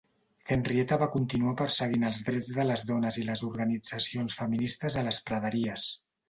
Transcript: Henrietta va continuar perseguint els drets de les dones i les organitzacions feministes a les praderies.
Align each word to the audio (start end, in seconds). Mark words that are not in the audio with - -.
Henrietta 0.53 0.95
va 1.01 1.07
continuar 1.15 1.53
perseguint 1.59 2.05
els 2.09 2.21
drets 2.29 2.49
de 2.55 2.65
les 2.69 2.83
dones 2.93 3.19
i 3.25 3.27
les 3.29 3.45
organitzacions 3.49 4.39
feministes 4.41 4.99
a 5.03 5.07
les 5.11 5.23
praderies. 5.29 5.87